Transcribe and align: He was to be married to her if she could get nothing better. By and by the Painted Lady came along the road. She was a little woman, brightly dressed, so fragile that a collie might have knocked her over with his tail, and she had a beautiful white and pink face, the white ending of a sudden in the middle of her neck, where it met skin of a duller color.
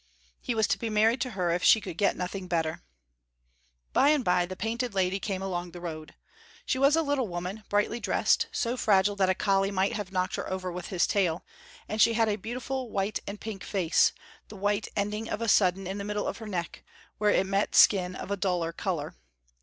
He 0.41 0.55
was 0.55 0.65
to 0.69 0.79
be 0.79 0.89
married 0.89 1.21
to 1.21 1.29
her 1.37 1.51
if 1.51 1.63
she 1.63 1.79
could 1.79 1.95
get 1.95 2.15
nothing 2.17 2.47
better. 2.47 2.81
By 3.93 4.09
and 4.09 4.25
by 4.25 4.47
the 4.47 4.55
Painted 4.55 4.95
Lady 4.95 5.19
came 5.19 5.43
along 5.43 5.73
the 5.73 5.79
road. 5.79 6.15
She 6.65 6.79
was 6.79 6.95
a 6.95 7.03
little 7.03 7.27
woman, 7.27 7.63
brightly 7.69 7.99
dressed, 7.99 8.47
so 8.51 8.75
fragile 8.75 9.15
that 9.17 9.29
a 9.29 9.35
collie 9.35 9.69
might 9.69 9.93
have 9.93 10.11
knocked 10.11 10.37
her 10.37 10.49
over 10.49 10.71
with 10.71 10.87
his 10.87 11.05
tail, 11.05 11.45
and 11.87 12.01
she 12.01 12.13
had 12.13 12.29
a 12.29 12.35
beautiful 12.35 12.89
white 12.89 13.19
and 13.27 13.39
pink 13.39 13.63
face, 13.63 14.11
the 14.47 14.55
white 14.55 14.87
ending 14.95 15.29
of 15.29 15.39
a 15.39 15.47
sudden 15.47 15.85
in 15.85 15.99
the 15.99 16.03
middle 16.03 16.25
of 16.27 16.39
her 16.39 16.47
neck, 16.47 16.83
where 17.19 17.29
it 17.29 17.45
met 17.45 17.75
skin 17.75 18.15
of 18.15 18.31
a 18.31 18.37
duller 18.37 18.71
color. 18.73 19.13